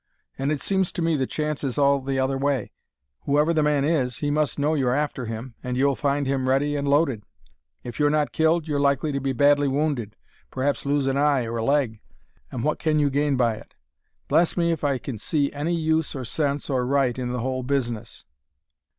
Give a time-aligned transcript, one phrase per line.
[0.35, 2.71] And it seems to me the chance is all the other way.
[3.25, 6.75] Whoever the man is, he must know you're after him; and you'll find him ready
[6.75, 7.23] and loaded.
[7.83, 10.15] If you're not killed you're likely to be badly wounded
[10.49, 11.99] perhaps lose an eye or a leg
[12.51, 13.75] and what can you gain by it?
[14.27, 17.61] Bless me if I can see any use or sense or right in the whole
[17.61, 18.25] business."